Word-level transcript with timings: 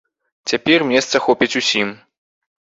Цяпер 0.51 0.79
месца 0.91 1.21
хопіць 1.27 1.49
усім! 1.63 1.93